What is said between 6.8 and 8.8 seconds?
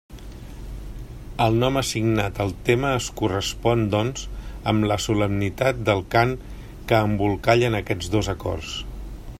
que embolcallen aquests dos acords.